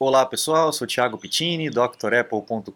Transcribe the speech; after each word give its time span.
Olá 0.00 0.24
pessoal, 0.24 0.72
sou 0.72 0.86
Thiago 0.86 1.18
Pittini, 1.18 1.68
drapple.com.br. 1.68 2.72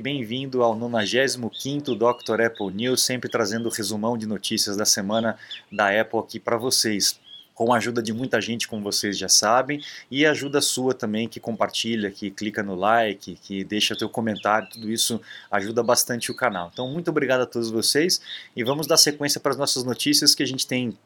Bem-vindo 0.00 0.62
ao 0.62 0.74
95º 0.74 1.94
Dr. 1.94 2.40
Apple 2.40 2.72
News, 2.72 3.02
sempre 3.02 3.28
trazendo 3.28 3.66
o 3.66 3.70
resumão 3.70 4.16
de 4.16 4.24
notícias 4.24 4.78
da 4.78 4.86
semana 4.86 5.38
da 5.70 5.88
Apple 6.00 6.18
aqui 6.20 6.40
para 6.40 6.56
vocês. 6.56 7.20
Com 7.54 7.70
a 7.70 7.76
ajuda 7.76 8.02
de 8.02 8.14
muita 8.14 8.40
gente, 8.40 8.66
como 8.66 8.82
vocês 8.82 9.18
já 9.18 9.28
sabem, 9.28 9.82
e 10.10 10.24
ajuda 10.24 10.62
sua 10.62 10.94
também, 10.94 11.28
que 11.28 11.38
compartilha, 11.38 12.10
que 12.10 12.30
clica 12.30 12.62
no 12.62 12.74
like, 12.74 13.34
que 13.42 13.62
deixa 13.62 13.94
teu 13.94 14.08
comentário, 14.08 14.70
tudo 14.70 14.90
isso 14.90 15.20
ajuda 15.50 15.82
bastante 15.82 16.30
o 16.30 16.34
canal. 16.34 16.70
Então, 16.72 16.88
muito 16.88 17.10
obrigado 17.10 17.42
a 17.42 17.46
todos 17.46 17.70
vocês 17.70 18.22
e 18.56 18.64
vamos 18.64 18.86
dar 18.86 18.96
sequência 18.96 19.38
para 19.38 19.52
as 19.52 19.58
nossas 19.58 19.84
notícias 19.84 20.34
que 20.34 20.42
a 20.42 20.46
gente 20.46 20.66
tem 20.66 20.96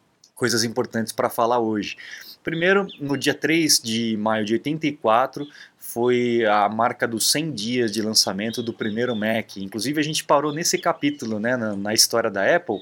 coisas 0.40 0.64
importantes 0.64 1.12
para 1.12 1.28
falar 1.28 1.58
hoje. 1.58 1.98
Primeiro, 2.42 2.86
no 2.98 3.14
dia 3.14 3.34
3 3.34 3.78
de 3.78 4.16
maio 4.16 4.42
de 4.42 4.54
84, 4.54 5.46
foi 5.78 6.46
a 6.46 6.66
marca 6.66 7.06
dos 7.06 7.30
100 7.30 7.52
dias 7.52 7.92
de 7.92 8.00
lançamento 8.00 8.62
do 8.62 8.72
primeiro 8.72 9.14
Mac. 9.14 9.58
Inclusive, 9.58 10.00
a 10.00 10.02
gente 10.02 10.24
parou 10.24 10.50
nesse 10.50 10.78
capítulo, 10.78 11.38
né, 11.38 11.58
na, 11.58 11.76
na 11.76 11.92
história 11.92 12.30
da 12.30 12.56
Apple, 12.56 12.80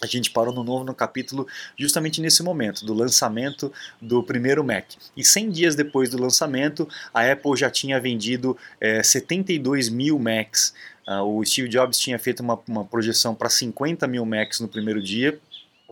a 0.00 0.06
gente 0.06 0.30
parou 0.30 0.54
no 0.54 0.62
novo 0.62 0.84
no 0.84 0.94
capítulo 0.94 1.48
justamente 1.76 2.20
nesse 2.20 2.44
momento, 2.44 2.86
do 2.86 2.94
lançamento 2.94 3.72
do 4.00 4.22
primeiro 4.22 4.62
Mac. 4.62 4.86
E 5.16 5.24
100 5.24 5.50
dias 5.50 5.74
depois 5.74 6.10
do 6.10 6.16
lançamento, 6.16 6.88
a 7.12 7.28
Apple 7.28 7.56
já 7.56 7.68
tinha 7.68 8.00
vendido 8.00 8.56
é, 8.80 9.02
72 9.02 9.88
mil 9.88 10.16
Macs. 10.16 10.72
Uh, 11.08 11.22
o 11.22 11.44
Steve 11.44 11.68
Jobs 11.68 11.98
tinha 11.98 12.20
feito 12.20 12.40
uma, 12.40 12.58
uma 12.68 12.84
projeção 12.84 13.34
para 13.34 13.50
50 13.50 14.06
mil 14.06 14.24
Macs 14.24 14.60
no 14.60 14.68
primeiro 14.68 15.02
dia, 15.02 15.38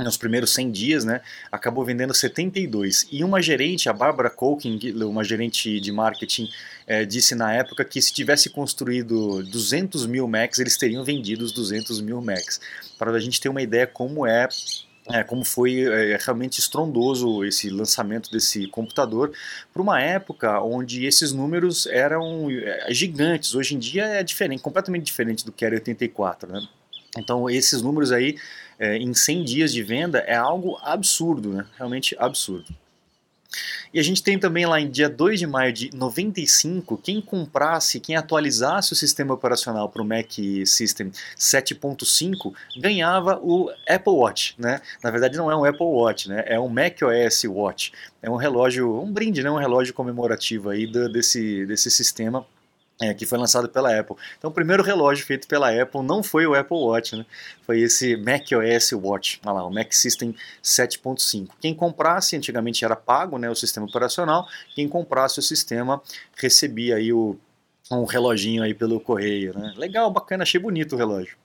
nos 0.05 0.17
primeiros 0.17 0.53
100 0.55 0.71
dias, 0.71 1.05
né, 1.05 1.21
acabou 1.51 1.85
vendendo 1.85 2.15
72. 2.15 3.07
E 3.11 3.25
uma 3.25 3.43
gerente, 3.43 3.89
a 3.89 3.93
Barbara 3.93 4.31
Colkin, 4.31 4.79
uma 5.03 5.25
gerente 5.25 5.81
de 5.81 5.93
marketing, 5.93 6.49
é, 6.87 7.05
disse 7.05 7.35
na 7.35 7.53
época 7.53 7.85
que 7.85 8.01
se 8.01 8.13
tivesse 8.13 8.49
construído 8.51 9.43
200 9.43 10.07
mil 10.07 10.27
Macs, 10.29 10.59
eles 10.59 10.77
teriam 10.77 11.05
vendido 11.05 11.45
os 11.45 11.53
200 11.53 12.01
mil 12.01 12.21
Macs. 12.21 12.61
Para 12.99 13.11
a 13.11 13.21
gente 13.21 13.41
ter 13.41 13.49
uma 13.49 13.63
ideia 13.63 13.87
como 13.87 14.27
é 14.27 14.49
é, 15.11 15.25
como 15.25 15.45
foi 15.45 15.81
é, 15.81 16.19
realmente 16.21 16.59
estrondoso 16.59 17.45
esse 17.45 17.71
lançamento 17.71 18.31
desse 18.31 18.67
computador 18.69 19.33
para 19.73 19.81
uma 19.81 20.01
época 20.01 20.61
onde 20.61 21.07
esses 21.07 21.33
números 21.33 21.87
eram 21.87 22.51
é, 22.51 22.93
gigantes. 22.93 23.55
Hoje 23.55 23.75
em 23.75 23.79
dia 23.79 24.05
é 24.05 24.23
diferente, 24.23 24.63
completamente 24.63 25.07
diferente 25.07 25.45
do 25.45 25.53
que 25.53 25.65
era 25.65 25.75
84. 25.75 26.53
Né? 26.53 26.69
Então 27.17 27.49
esses 27.49 27.83
números 27.83 28.13
aí 28.13 28.37
é, 28.79 28.97
em 28.97 29.13
100 29.13 29.45
dias 29.45 29.73
de 29.73 29.83
venda 29.83 30.19
é 30.21 30.37
algo 30.37 30.79
absurdo, 30.83 31.53
né? 31.53 31.67
realmente 31.77 32.17
absurdo. 32.19 32.75
E 33.93 33.99
a 33.99 34.03
gente 34.03 34.23
tem 34.23 34.39
também 34.39 34.67
lá 34.67 34.79
em 34.79 34.91
dia 34.91 35.09
2 35.09 35.39
de 35.41 35.47
maio 35.47 35.73
de 35.73 35.91
95, 35.97 36.99
quem 36.99 37.21
comprasse, 37.21 37.99
quem 37.99 38.15
atualizasse 38.15 38.93
o 38.93 38.97
sistema 38.97 39.33
operacional 39.33 39.89
para 39.89 40.03
o 40.03 40.05
Mac 40.05 40.31
System 40.67 41.11
7.5 41.37 42.53
ganhava 42.77 43.41
o 43.43 43.71
Apple 43.89 44.13
Watch, 44.13 44.55
né? 44.59 44.83
Na 45.03 45.11
verdade 45.11 45.39
não 45.39 45.51
é 45.51 45.57
um 45.57 45.65
Apple 45.65 45.87
Watch, 45.87 46.29
né? 46.29 46.45
É 46.47 46.61
um 46.61 46.69
Mac 46.69 46.99
OS 47.03 47.45
Watch. 47.45 47.93
É 48.23 48.29
um 48.29 48.37
relógio, 48.37 49.01
um 49.01 49.11
brinde, 49.11 49.43
né? 49.43 49.51
Um 49.51 49.57
relógio 49.57 49.95
comemorativo 49.95 50.69
aí 50.69 50.87
do, 50.87 51.09
desse, 51.09 51.65
desse 51.65 51.91
sistema 51.91 52.45
é, 53.01 53.15
que 53.15 53.25
foi 53.25 53.39
lançado 53.39 53.69
pela 53.69 53.97
Apple. 53.99 54.17
Então, 54.37 54.51
o 54.51 54.53
primeiro 54.53 54.83
relógio 54.83 55.25
feito 55.25 55.47
pela 55.47 55.71
Apple 55.71 56.03
não 56.03 56.23
foi 56.23 56.47
o 56.47 56.55
Apple 56.55 56.77
Watch, 56.77 57.17
né? 57.17 57.25
foi 57.63 57.81
esse 57.81 58.17
macOS 58.17 58.93
Watch, 58.93 59.41
olha 59.45 59.55
lá, 59.55 59.67
o 59.67 59.71
Mac 59.71 59.93
System 59.93 60.35
7.5. 60.63 61.49
Quem 61.61 61.75
comprasse, 61.75 62.37
antigamente 62.37 62.85
era 62.85 62.97
pago 62.97 63.39
né, 63.39 63.49
o 63.49 63.55
sistema 63.55 63.87
operacional, 63.87 64.49
quem 64.75 64.89
comprasse 64.89 65.39
o 65.39 65.43
sistema 65.43 66.03
recebia 66.37 66.97
aí 66.97 67.13
o, 67.13 67.37
um 67.91 68.05
reloginho 68.05 68.63
aí 68.63 68.75
pelo 68.75 69.01
correio. 69.01 69.57
Né? 69.57 69.73
Legal, 69.77 70.11
bacana, 70.11 70.43
achei 70.43 70.61
bonito 70.61 70.95
o 70.95 70.99
relógio. 70.99 71.37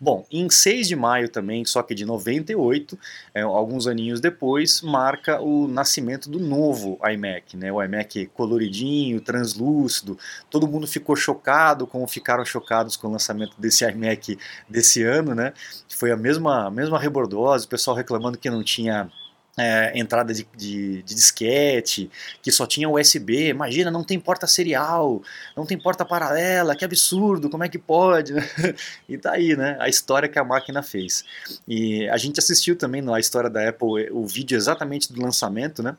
Bom, 0.00 0.24
em 0.30 0.48
6 0.48 0.88
de 0.88 0.96
maio 0.96 1.28
também, 1.28 1.64
só 1.64 1.82
que 1.82 1.94
de 1.94 2.04
98, 2.04 2.98
é, 3.34 3.42
alguns 3.42 3.86
aninhos 3.86 4.20
depois, 4.20 4.80
marca 4.80 5.40
o 5.40 5.66
nascimento 5.66 6.30
do 6.30 6.38
novo 6.38 6.98
iMac, 7.02 7.56
né? 7.56 7.72
o 7.72 7.82
iMac 7.82 8.26
coloridinho, 8.26 9.20
translúcido. 9.20 10.18
Todo 10.48 10.68
mundo 10.68 10.86
ficou 10.86 11.16
chocado, 11.16 11.86
como 11.86 12.06
ficaram 12.06 12.44
chocados 12.44 12.96
com 12.96 13.08
o 13.08 13.12
lançamento 13.12 13.60
desse 13.60 13.84
iMac 13.90 14.38
desse 14.68 15.02
ano, 15.02 15.34
né? 15.34 15.52
Foi 15.88 16.10
a 16.10 16.16
mesma, 16.16 16.66
a 16.66 16.70
mesma 16.70 16.98
rebordose, 16.98 17.66
o 17.66 17.68
pessoal 17.68 17.96
reclamando 17.96 18.38
que 18.38 18.50
não 18.50 18.62
tinha 18.62 19.10
é, 19.56 19.98
entrada 19.98 20.34
de, 20.34 20.46
de, 20.56 21.02
de, 21.02 21.14
disquete, 21.14 22.10
que 22.42 22.52
só 22.52 22.66
tinha 22.66 22.88
USB. 22.88 23.48
Imagina, 23.48 23.90
não 23.90 24.04
tem 24.04 24.20
porta 24.20 24.46
serial, 24.46 25.22
não 25.56 25.64
tem 25.64 25.78
porta 25.78 26.04
paralela, 26.04 26.76
que 26.76 26.84
absurdo, 26.84 27.48
como 27.48 27.64
é 27.64 27.68
que 27.68 27.78
pode? 27.78 28.34
e 29.08 29.16
tá 29.16 29.32
aí, 29.32 29.56
né? 29.56 29.76
A 29.80 29.88
história 29.88 30.28
que 30.28 30.38
a 30.38 30.44
máquina 30.44 30.82
fez. 30.82 31.24
E 31.66 32.08
a 32.08 32.16
gente 32.16 32.38
assistiu 32.38 32.76
também 32.76 33.00
na 33.00 33.18
história 33.18 33.48
da 33.48 33.68
Apple 33.68 34.10
o 34.10 34.26
vídeo 34.26 34.56
exatamente 34.56 35.12
do 35.12 35.22
lançamento, 35.22 35.82
né? 35.82 35.96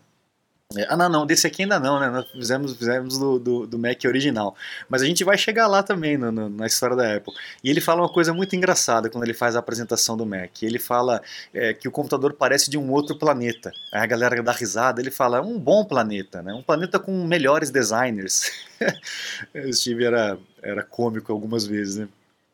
É, 0.75 0.85
ah, 0.89 0.97
não, 0.97 1.07
não, 1.07 1.25
desse 1.25 1.47
aqui 1.47 1.61
ainda 1.63 1.79
não, 1.79 1.97
né? 1.97 2.09
Nós 2.09 2.29
fizemos, 2.29 2.75
fizemos 2.75 3.17
do, 3.17 3.39
do, 3.39 3.65
do 3.65 3.79
Mac 3.79 4.03
original. 4.05 4.53
Mas 4.89 5.01
a 5.01 5.05
gente 5.05 5.23
vai 5.23 5.37
chegar 5.37 5.65
lá 5.65 5.81
também 5.81 6.17
no, 6.17 6.29
no, 6.29 6.49
na 6.49 6.67
história 6.67 6.93
da 6.93 7.15
Apple. 7.15 7.33
E 7.63 7.69
ele 7.69 7.79
fala 7.79 8.01
uma 8.01 8.11
coisa 8.11 8.33
muito 8.33 8.53
engraçada 8.53 9.09
quando 9.09 9.23
ele 9.23 9.33
faz 9.33 9.55
a 9.55 9.59
apresentação 9.59 10.17
do 10.17 10.25
Mac. 10.25 10.61
Ele 10.61 10.77
fala 10.77 11.21
é, 11.53 11.73
que 11.73 11.87
o 11.87 11.91
computador 11.91 12.33
parece 12.33 12.69
de 12.69 12.77
um 12.77 12.91
outro 12.91 13.17
planeta. 13.17 13.71
Aí 13.93 14.01
a 14.01 14.05
galera 14.05 14.43
dá 14.43 14.51
risada, 14.51 14.99
ele 14.99 15.09
fala, 15.09 15.41
um 15.41 15.57
bom 15.57 15.85
planeta, 15.85 16.41
né? 16.41 16.53
Um 16.53 16.61
planeta 16.61 16.99
com 16.99 17.13
melhores 17.23 17.69
designers. 17.69 18.51
o 19.55 19.73
Steve 19.73 20.03
era, 20.03 20.37
era 20.61 20.83
cômico 20.83 21.31
algumas 21.31 21.65
vezes, 21.65 21.95
né? 21.95 22.09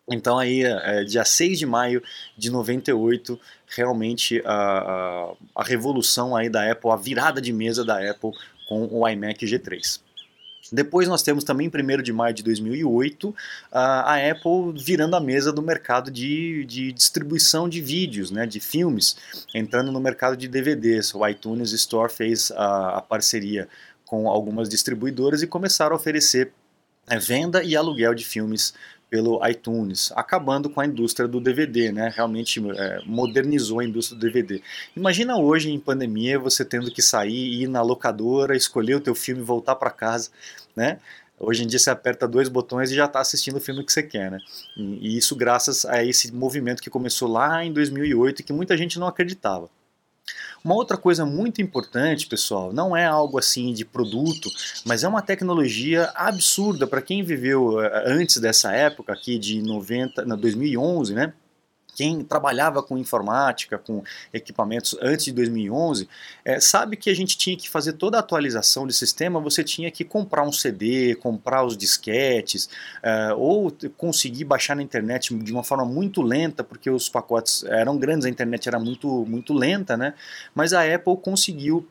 Então 0.09 0.37
aí, 0.37 0.63
é, 0.63 1.03
dia 1.03 1.23
6 1.23 1.59
de 1.59 1.65
maio 1.65 2.03
de 2.37 2.49
98, 2.51 3.39
realmente 3.67 4.41
a, 4.45 4.51
a, 4.53 5.33
a, 5.55 5.63
revolução 5.63 6.35
aí 6.35 6.49
da 6.49 6.69
Apple, 6.69 6.91
a 6.91 6.95
virada 6.95 7.41
de 7.41 7.53
mesa 7.53 7.85
da 7.85 7.97
Apple 8.09 8.31
com 8.67 8.87
o 8.91 9.07
iMac 9.07 9.45
G3. 9.45 10.01
Depois 10.71 11.07
nós 11.07 11.21
temos 11.21 11.43
também, 11.43 11.69
1 11.69 12.01
de 12.01 12.11
maio 12.11 12.33
de 12.33 12.41
2008, 12.41 13.35
a, 13.71 14.15
Apple 14.29 14.73
virando 14.75 15.15
a 15.15 15.19
mesa 15.19 15.53
do 15.53 15.61
mercado 15.61 16.09
de, 16.09 16.65
de 16.65 16.91
distribuição 16.91 17.69
de 17.69 17.79
vídeos, 17.79 18.31
né, 18.31 18.45
de 18.45 18.59
filmes, 18.59 19.15
entrando 19.53 19.91
no 19.91 19.99
mercado 19.99 20.35
de 20.35 20.47
DVDs. 20.47 21.13
O 21.13 21.25
iTunes 21.27 21.71
Store 21.73 22.11
fez 22.11 22.51
a, 22.51 22.97
a 22.97 23.01
parceria 23.01 23.69
com 24.05 24.27
algumas 24.27 24.67
distribuidoras 24.67 25.41
e 25.41 25.47
começaram 25.47 25.93
a 25.95 25.99
oferecer 25.99 26.51
é, 27.07 27.19
venda 27.19 27.63
e 27.63 27.75
aluguel 27.75 28.13
de 28.13 28.25
filmes 28.25 28.73
pelo 29.13 29.47
iTunes, 29.47 30.11
acabando 30.15 30.71
com 30.71 30.81
a 30.81 30.87
indústria 30.87 31.27
do 31.27 31.39
DVD, 31.39 31.91
né? 31.91 32.11
Realmente 32.15 32.59
é, 32.75 32.99
modernizou 33.05 33.79
a 33.79 33.85
indústria 33.85 34.17
do 34.17 34.21
DVD. 34.25 34.59
Imagina 34.97 35.37
hoje 35.37 35.69
em 35.69 35.79
pandemia 35.79 36.39
você 36.39 36.65
tendo 36.65 36.89
que 36.89 36.99
sair, 36.99 37.61
ir 37.61 37.67
na 37.67 37.83
locadora, 37.83 38.57
escolher 38.57 38.95
o 38.95 38.99
teu 38.99 39.13
filme, 39.13 39.43
voltar 39.43 39.75
para 39.75 39.91
casa, 39.91 40.31
né? 40.75 40.97
Hoje 41.39 41.63
em 41.63 41.67
dia 41.67 41.77
você 41.77 41.91
aperta 41.91 42.27
dois 42.27 42.49
botões 42.49 42.89
e 42.89 42.95
já 42.95 43.05
está 43.05 43.19
assistindo 43.19 43.57
o 43.57 43.61
filme 43.61 43.85
que 43.85 43.93
você 43.93 44.01
quer, 44.01 44.31
né? 44.31 44.39
E, 44.75 45.15
isso 45.15 45.35
graças 45.35 45.85
a 45.85 46.03
esse 46.03 46.33
movimento 46.33 46.81
que 46.81 46.89
começou 46.89 47.29
lá 47.29 47.63
em 47.63 47.71
2008 47.71 48.39
e 48.39 48.43
que 48.43 48.51
muita 48.51 48.75
gente 48.75 48.97
não 48.97 49.05
acreditava. 49.05 49.69
Uma 50.63 50.75
outra 50.75 50.97
coisa 50.97 51.25
muito 51.25 51.61
importante, 51.61 52.25
pessoal, 52.25 52.71
não 52.71 52.95
é 52.95 53.05
algo 53.05 53.37
assim 53.37 53.73
de 53.73 53.83
produto, 53.83 54.49
mas 54.85 55.03
é 55.03 55.07
uma 55.07 55.21
tecnologia 55.21 56.11
absurda 56.15 56.87
para 56.87 57.01
quem 57.01 57.21
viveu 57.21 57.81
eh, 57.81 58.03
antes 58.07 58.37
dessa 58.37 58.71
época 58.71 59.11
aqui 59.11 59.37
de 59.37 59.61
90, 59.61 60.25
2011, 60.37 61.13
né? 61.13 61.33
Quem 61.95 62.23
trabalhava 62.23 62.81
com 62.81 62.97
informática, 62.97 63.77
com 63.77 64.03
equipamentos 64.33 64.95
antes 65.01 65.25
de 65.25 65.31
2011, 65.31 66.07
é, 66.43 66.59
sabe 66.59 66.97
que 66.97 67.09
a 67.09 67.15
gente 67.15 67.37
tinha 67.37 67.55
que 67.55 67.69
fazer 67.69 67.93
toda 67.93 68.17
a 68.17 68.19
atualização 68.19 68.87
de 68.87 68.93
sistema, 68.93 69.39
você 69.39 69.63
tinha 69.63 69.89
que 69.91 70.03
comprar 70.03 70.43
um 70.43 70.51
CD, 70.51 71.15
comprar 71.15 71.63
os 71.63 71.77
disquetes, 71.77 72.69
é, 73.01 73.33
ou 73.33 73.75
conseguir 73.97 74.45
baixar 74.45 74.75
na 74.75 74.81
internet 74.81 75.33
de 75.35 75.51
uma 75.51 75.63
forma 75.63 75.85
muito 75.85 76.21
lenta, 76.21 76.63
porque 76.63 76.89
os 76.89 77.09
pacotes 77.09 77.63
eram 77.65 77.97
grandes, 77.97 78.25
a 78.25 78.29
internet 78.29 78.67
era 78.67 78.79
muito, 78.79 79.25
muito 79.25 79.53
lenta, 79.53 79.95
né? 79.95 80.13
mas 80.53 80.73
a 80.73 80.83
Apple 80.83 81.17
conseguiu 81.17 81.87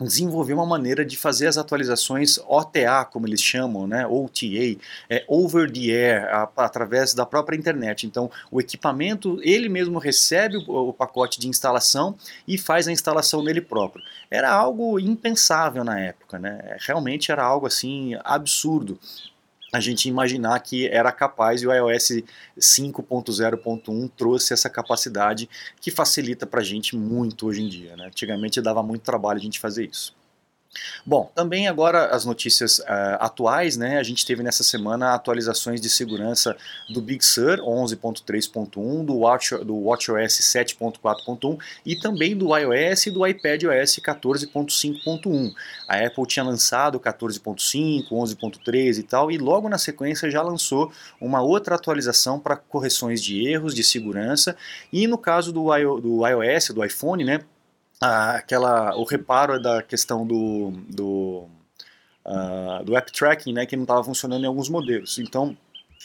desenvolver 0.00 0.52
uma 0.52 0.66
maneira 0.66 1.04
de 1.04 1.16
fazer 1.16 1.46
as 1.46 1.56
atualizações 1.56 2.38
OTA, 2.46 3.04
como 3.10 3.26
eles 3.26 3.42
chamam, 3.42 3.86
né, 3.86 4.06
OTA, 4.06 4.78
é, 5.08 5.24
over 5.26 5.70
the 5.70 5.90
air, 5.90 6.28
a, 6.34 6.50
através 6.56 7.14
da 7.14 7.24
própria 7.24 7.56
internet. 7.56 8.06
Então, 8.06 8.30
o 8.50 8.60
equipamento, 8.60 9.38
ele 9.42 9.68
mesmo 9.68 9.98
recebe 9.98 10.58
o, 10.58 10.88
o, 10.88 10.92
pacote 10.92 11.40
de 11.40 11.48
instalação 11.48 12.14
e 12.46 12.58
faz 12.58 12.86
a 12.86 12.92
instalação 12.92 13.42
nele 13.42 13.60
próprio. 13.60 14.04
Era 14.30 14.52
algo 14.52 15.00
impensável 15.00 15.82
na 15.82 15.98
época, 15.98 16.38
né? 16.38 16.76
Realmente 16.80 17.32
era 17.32 17.42
algo 17.42 17.66
assim 17.66 18.16
absurdo 18.24 18.98
a 19.72 19.80
gente 19.80 20.08
imaginar 20.08 20.58
que 20.60 20.86
era 20.88 21.10
capaz 21.10 21.62
e 21.62 21.66
o 21.66 21.72
iOS 21.72 22.22
5.0.1 22.58 24.10
trouxe 24.16 24.52
essa 24.52 24.70
capacidade 24.70 25.48
que 25.80 25.90
facilita 25.90 26.46
para 26.46 26.60
a 26.60 26.64
gente 26.64 26.96
muito 26.96 27.46
hoje 27.46 27.62
em 27.62 27.68
dia. 27.68 27.96
Né? 27.96 28.06
Antigamente 28.06 28.60
dava 28.60 28.82
muito 28.82 29.02
trabalho 29.02 29.38
a 29.38 29.42
gente 29.42 29.58
fazer 29.58 29.88
isso. 29.90 30.14
Bom, 31.04 31.30
também 31.34 31.68
agora 31.68 32.06
as 32.06 32.24
notícias 32.24 32.78
uh, 32.78 32.84
atuais, 33.20 33.76
né? 33.76 33.98
A 33.98 34.02
gente 34.02 34.26
teve 34.26 34.42
nessa 34.42 34.62
semana 34.62 35.14
atualizações 35.14 35.80
de 35.80 35.88
segurança 35.88 36.56
do 36.88 37.00
Big 37.00 37.24
Sur 37.24 37.58
11.3.1, 37.58 39.04
do, 39.04 39.16
Watch, 39.18 39.54
do 39.64 39.76
WatchOS 39.84 40.40
7.4.1 40.40 41.58
e 41.84 41.96
também 41.96 42.36
do 42.36 42.56
iOS 42.56 43.06
e 43.06 43.10
do 43.10 43.26
iPadOS 43.26 44.00
14.5.1. 44.00 45.52
A 45.88 45.98
Apple 45.98 46.26
tinha 46.26 46.44
lançado 46.44 46.98
14.5, 46.98 48.08
11.3 48.10 48.98
e 48.98 49.02
tal, 49.02 49.30
e 49.30 49.38
logo 49.38 49.68
na 49.68 49.78
sequência 49.78 50.30
já 50.30 50.42
lançou 50.42 50.92
uma 51.20 51.40
outra 51.40 51.76
atualização 51.76 52.38
para 52.38 52.56
correções 52.56 53.22
de 53.22 53.46
erros 53.48 53.74
de 53.74 53.84
segurança. 53.84 54.56
E 54.92 55.06
no 55.06 55.18
caso 55.18 55.52
do, 55.52 55.64
do 56.00 56.26
iOS, 56.26 56.70
do 56.70 56.84
iPhone, 56.84 57.24
né? 57.24 57.40
Aquela, 58.00 58.96
o 58.96 59.04
reparo 59.04 59.60
da 59.60 59.82
questão 59.82 60.26
do, 60.26 60.70
do, 60.88 61.48
uh, 62.24 62.84
do 62.84 62.96
app 62.96 63.10
tracking, 63.12 63.52
né, 63.52 63.66
que 63.66 63.76
não 63.76 63.84
estava 63.84 64.04
funcionando 64.04 64.44
em 64.44 64.46
alguns 64.46 64.68
modelos. 64.68 65.18
Então, 65.18 65.56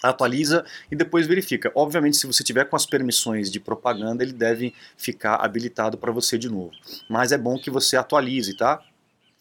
atualiza 0.01 0.65
e 0.89 0.95
depois 0.95 1.27
verifica. 1.27 1.71
Obviamente, 1.75 2.17
se 2.17 2.25
você 2.25 2.43
tiver 2.43 2.65
com 2.65 2.75
as 2.75 2.85
permissões 2.85 3.51
de 3.51 3.59
propaganda, 3.59 4.23
ele 4.23 4.33
deve 4.33 4.73
ficar 4.97 5.35
habilitado 5.35 5.97
para 5.97 6.11
você 6.11 6.37
de 6.37 6.49
novo. 6.49 6.71
Mas 7.09 7.31
é 7.31 7.37
bom 7.37 7.57
que 7.59 7.69
você 7.69 7.95
atualize, 7.95 8.55
tá? 8.55 8.81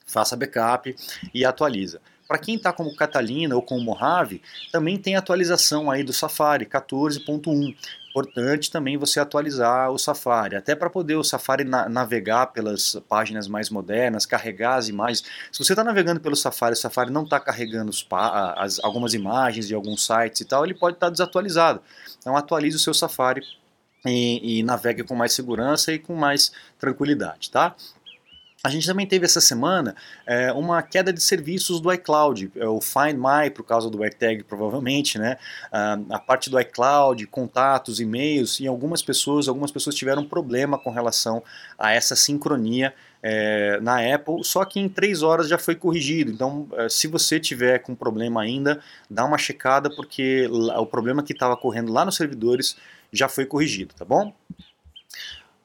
Faça 0.07 0.37
backup 0.37 0.95
e 1.33 1.45
atualiza. 1.45 2.01
Para 2.31 2.39
quem 2.39 2.55
está 2.55 2.73
como 2.73 2.95
Catalina 2.95 3.57
ou 3.57 3.61
com 3.61 3.81
Mojave, 3.81 4.41
também 4.71 4.97
tem 4.97 5.17
atualização 5.17 5.91
aí 5.91 6.05
do 6.05 6.13
Safari 6.13 6.65
14.1 6.65 7.75
importante 8.09 8.71
também 8.71 8.97
você 8.97 9.19
atualizar 9.19 9.91
o 9.91 9.99
Safari, 9.99 10.55
até 10.55 10.77
para 10.77 10.89
poder 10.89 11.17
o 11.17 11.25
Safari 11.25 11.65
na 11.65 11.89
navegar 11.89 12.47
pelas 12.47 12.97
páginas 13.09 13.49
mais 13.49 13.69
modernas, 13.69 14.27
carregar 14.27 14.77
as 14.77 14.89
imagens. 14.89 15.25
Se 15.51 15.59
você 15.59 15.73
está 15.73 15.83
navegando 15.83 16.21
pelo 16.21 16.37
Safari, 16.37 16.75
o 16.75 16.77
Safari 16.77 17.11
não 17.11 17.25
está 17.25 17.41
carregando 17.41 17.91
as, 18.57 18.79
algumas 18.79 19.13
imagens 19.13 19.67
de 19.67 19.75
alguns 19.75 20.07
sites 20.07 20.41
e 20.41 20.45
tal, 20.45 20.65
ele 20.65 20.75
pode 20.75 20.99
estar 20.99 21.07
tá 21.07 21.11
desatualizado. 21.11 21.83
Então 22.17 22.37
atualize 22.37 22.77
o 22.77 22.81
seu 22.81 22.95
Safari 22.95 23.43
e, 24.07 24.61
e 24.61 24.63
navegue 24.63 25.03
com 25.03 25.17
mais 25.17 25.33
segurança 25.33 25.93
e 25.93 25.99
com 25.99 26.15
mais 26.15 26.53
tranquilidade, 26.79 27.51
tá? 27.51 27.75
A 28.63 28.69
gente 28.69 28.87
também 28.87 29.07
teve 29.07 29.25
essa 29.25 29.41
semana 29.41 29.97
é, 30.27 30.53
uma 30.53 30.83
queda 30.83 31.11
de 31.15 31.23
serviços 31.23 31.81
do 31.81 31.91
iCloud, 31.91 32.53
é, 32.55 32.67
o 32.67 32.79
Find 32.79 33.15
My, 33.15 33.49
por 33.51 33.65
causa 33.65 33.89
do 33.89 34.03
AirTag, 34.03 34.45
provavelmente, 34.45 35.19
né? 35.19 35.39
Ah, 35.73 35.99
a 36.11 36.19
parte 36.19 36.51
do 36.51 36.61
iCloud, 36.61 37.27
contatos, 37.29 38.01
e-mails, 38.01 38.61
e 38.61 38.67
algumas 38.67 39.01
pessoas, 39.01 39.49
algumas 39.49 39.71
pessoas 39.71 39.97
tiveram 39.97 40.27
problema 40.27 40.79
com 40.79 40.91
relação 40.91 41.43
a 41.79 41.93
essa 41.93 42.15
sincronia 42.15 42.93
é, 43.23 43.81
na 43.81 44.15
Apple, 44.15 44.45
só 44.45 44.63
que 44.67 44.79
em 44.79 44.91
três 44.91 45.23
horas 45.23 45.49
já 45.49 45.57
foi 45.57 45.75
corrigido. 45.75 46.31
Então, 46.31 46.69
é, 46.75 46.89
se 46.91 47.07
você 47.07 47.41
tiver 47.41 47.79
com 47.79 47.95
problema 47.95 48.43
ainda, 48.43 48.81
dá 49.09 49.25
uma 49.25 49.39
checada, 49.39 49.89
porque 49.89 50.47
o 50.77 50.85
problema 50.85 51.23
que 51.23 51.33
estava 51.33 51.57
correndo 51.57 51.91
lá 51.93 52.05
nos 52.05 52.17
servidores 52.17 52.77
já 53.11 53.27
foi 53.27 53.47
corrigido, 53.47 53.95
tá 53.95 54.05
bom? 54.05 54.35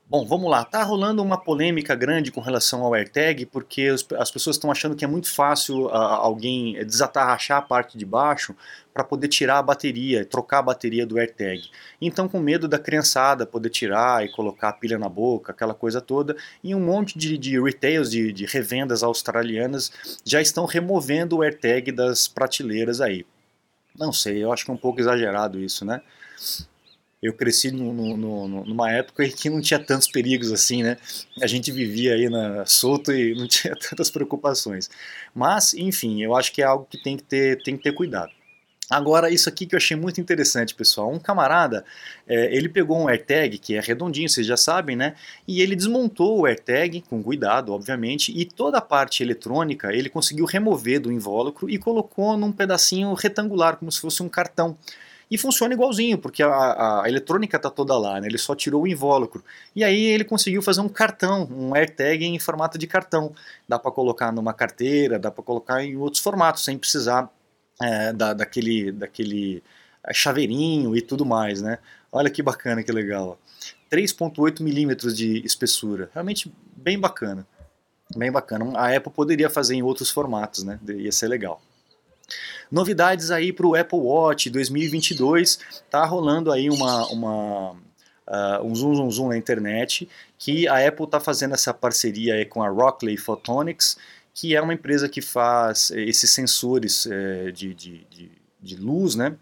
Bom, 0.07 0.23
vamos 0.23 0.51
lá. 0.51 0.63
Tá 0.63 0.83
rolando 0.83 1.23
uma 1.23 1.35
polêmica 1.35 1.95
grande 1.95 2.31
com 2.31 2.39
relação 2.39 2.83
ao 2.83 2.93
AirTag, 2.93 3.47
porque 3.47 3.87
as 4.19 4.29
pessoas 4.29 4.55
estão 4.55 4.69
achando 4.69 4.95
que 4.95 5.03
é 5.03 5.07
muito 5.07 5.33
fácil 5.33 5.85
uh, 5.85 5.95
alguém 5.95 6.73
desatarrachar 6.85 7.57
a 7.57 7.61
parte 7.63 7.97
de 7.97 8.05
baixo 8.05 8.55
para 8.93 9.03
poder 9.03 9.27
tirar 9.29 9.57
a 9.57 9.63
bateria, 9.63 10.23
trocar 10.23 10.59
a 10.59 10.61
bateria 10.61 11.07
do 11.07 11.17
AirTag. 11.17 11.71
Então, 11.99 12.29
com 12.29 12.39
medo 12.39 12.67
da 12.67 12.77
criançada 12.77 13.47
poder 13.47 13.71
tirar 13.71 14.23
e 14.23 14.31
colocar 14.31 14.69
a 14.69 14.73
pilha 14.73 14.99
na 14.99 15.09
boca, 15.09 15.51
aquela 15.51 15.73
coisa 15.73 15.99
toda, 15.99 16.35
e 16.63 16.75
um 16.75 16.79
monte 16.79 17.17
de, 17.17 17.35
de 17.35 17.59
retails, 17.59 18.11
de, 18.11 18.31
de 18.31 18.45
revendas 18.45 19.01
australianas 19.01 19.91
já 20.23 20.39
estão 20.39 20.65
removendo 20.65 21.37
o 21.37 21.41
AirTag 21.41 21.91
das 21.91 22.27
prateleiras 22.27 23.01
aí. 23.01 23.25
Não 23.97 24.13
sei, 24.13 24.43
eu 24.43 24.53
acho 24.53 24.65
que 24.65 24.69
é 24.69 24.73
um 24.73 24.77
pouco 24.77 24.99
exagerado 24.99 25.59
isso, 25.59 25.83
né? 25.83 25.99
Eu 27.21 27.33
cresci 27.33 27.71
no, 27.71 27.93
no, 27.93 28.17
no, 28.17 28.65
numa 28.65 28.91
época 28.91 29.25
em 29.25 29.31
que 29.31 29.49
não 29.49 29.61
tinha 29.61 29.79
tantos 29.79 30.07
perigos 30.07 30.51
assim, 30.51 30.83
né? 30.83 30.97
A 31.41 31.47
gente 31.47 31.71
vivia 31.71 32.13
aí 32.13 32.29
na, 32.29 32.65
solto 32.65 33.11
e 33.11 33.33
não 33.35 33.47
tinha 33.49 33.75
tantas 33.75 34.09
preocupações. 34.09 34.89
Mas, 35.33 35.73
enfim, 35.73 36.21
eu 36.21 36.35
acho 36.35 36.51
que 36.51 36.61
é 36.61 36.65
algo 36.65 36.87
que 36.89 37.01
tem 37.01 37.17
que 37.17 37.23
ter, 37.23 37.61
tem 37.63 37.77
que 37.77 37.83
ter 37.83 37.93
cuidado. 37.93 38.31
Agora, 38.89 39.31
isso 39.31 39.49
aqui 39.49 39.65
que 39.65 39.73
eu 39.73 39.77
achei 39.77 39.97
muito 39.97 40.21
interessante, 40.21 40.75
pessoal. 40.75 41.11
Um 41.11 41.17
camarada, 41.17 41.83
é, 42.27 42.55
ele 42.55 42.69
pegou 42.69 42.99
um 42.99 43.07
AirTag, 43.09 43.57
que 43.57 43.75
é 43.75 43.79
redondinho, 43.79 44.29
vocês 44.29 44.45
já 44.45 44.55
sabem, 44.55 44.95
né? 44.95 45.15
E 45.47 45.59
ele 45.61 45.75
desmontou 45.75 46.39
o 46.39 46.45
AirTag, 46.45 47.01
com 47.01 47.23
cuidado, 47.23 47.73
obviamente, 47.73 48.31
e 48.31 48.45
toda 48.45 48.77
a 48.77 48.81
parte 48.81 49.23
eletrônica 49.23 49.91
ele 49.91 50.07
conseguiu 50.07 50.45
remover 50.45 50.99
do 50.99 51.11
invólucro 51.11 51.67
e 51.67 51.79
colocou 51.79 52.37
num 52.37 52.51
pedacinho 52.51 53.11
retangular, 53.15 53.77
como 53.77 53.91
se 53.91 53.99
fosse 53.99 54.21
um 54.21 54.29
cartão. 54.29 54.77
E 55.29 55.37
funciona 55.37 55.73
igualzinho, 55.73 56.17
porque 56.17 56.43
a, 56.43 57.01
a 57.01 57.09
eletrônica 57.09 57.57
está 57.57 57.69
toda 57.69 57.97
lá, 57.97 58.21
né? 58.21 58.27
ele 58.27 58.37
só 58.37 58.53
tirou 58.55 58.83
o 58.83 58.87
invólucro. 58.87 59.43
E 59.75 59.83
aí 59.83 60.05
ele 60.05 60.23
conseguiu 60.23 60.61
fazer 60.61 60.81
um 60.81 60.89
cartão, 60.89 61.47
um 61.51 61.73
AirTag 61.73 62.25
em 62.25 62.37
formato 62.37 62.77
de 62.77 62.85
cartão. 62.85 63.33
Dá 63.67 63.79
para 63.79 63.91
colocar 63.91 64.31
numa 64.31 64.53
carteira, 64.53 65.17
dá 65.17 65.31
para 65.31 65.43
colocar 65.43 65.83
em 65.83 65.95
outros 65.97 66.21
formatos, 66.21 66.63
sem 66.63 66.77
precisar 66.77 67.29
é, 67.81 68.13
da, 68.13 68.33
daquele, 68.33 68.91
daquele 68.91 69.63
é, 70.03 70.13
chaveirinho 70.13 70.95
e 70.95 71.01
tudo 71.01 71.25
mais. 71.25 71.61
Né? 71.61 71.79
Olha 72.11 72.29
que 72.29 72.43
bacana, 72.43 72.83
que 72.83 72.91
legal. 72.91 73.39
3.8 73.91 74.61
milímetros 74.61 75.15
de 75.15 75.45
espessura, 75.45 76.09
realmente 76.13 76.51
bem 76.75 76.99
bacana. 76.99 77.47
Bem 78.15 78.31
bacana. 78.31 78.77
A 78.77 78.95
Apple 78.95 79.11
poderia 79.11 79.49
fazer 79.49 79.75
em 79.75 79.81
outros 79.81 80.11
formatos, 80.11 80.63
né? 80.63 80.79
Ia 80.87 81.11
ser 81.11 81.27
legal. 81.27 81.59
Novidades 82.71 83.31
aí 83.31 83.53
para 83.53 83.67
o 83.67 83.75
Apple 83.75 83.99
Watch 83.99 84.49
2022, 84.49 85.59
tá 85.89 86.05
rolando 86.05 86.51
aí 86.51 86.69
uma, 86.69 87.07
uma 87.07 87.71
uh, 87.71 88.63
um 88.63 88.75
zoom 88.75 88.95
zoom 88.95 89.11
zoom 89.11 89.29
na 89.29 89.37
internet 89.37 90.09
que 90.37 90.67
a 90.67 90.85
Apple 90.87 91.05
está 91.05 91.19
fazendo 91.19 91.53
essa 91.53 91.73
parceria 91.73 92.35
aí 92.35 92.45
com 92.45 92.63
a 92.63 92.69
Rockley 92.69 93.17
Photonics, 93.17 93.97
que 94.33 94.55
é 94.55 94.61
uma 94.61 94.73
empresa 94.73 95.07
que 95.07 95.21
faz 95.21 95.91
esses 95.91 96.29
sensores 96.29 97.07
eh, 97.09 97.51
de, 97.51 97.73
de, 97.73 98.05
de, 98.09 98.31
de 98.61 98.75
luz, 98.75 99.15
né? 99.15 99.37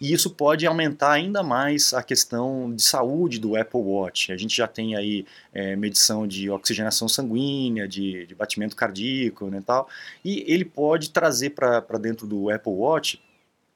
E 0.00 0.12
isso 0.12 0.30
pode 0.30 0.66
aumentar 0.66 1.12
ainda 1.12 1.42
mais 1.42 1.92
a 1.92 2.02
questão 2.02 2.72
de 2.74 2.82
saúde 2.82 3.38
do 3.38 3.56
Apple 3.56 3.80
Watch. 3.80 4.32
A 4.32 4.36
gente 4.36 4.56
já 4.56 4.66
tem 4.66 4.96
aí 4.96 5.26
é, 5.52 5.76
medição 5.76 6.26
de 6.26 6.50
oxigenação 6.50 7.08
sanguínea, 7.08 7.86
de, 7.86 8.26
de 8.26 8.34
batimento 8.34 8.74
cardíaco 8.74 9.46
né, 9.48 9.62
tal, 9.64 9.88
e 10.24 10.44
ele 10.46 10.64
pode 10.64 11.10
trazer 11.10 11.50
para 11.50 11.98
dentro 11.98 12.26
do 12.26 12.50
Apple 12.50 12.72
Watch 12.72 13.20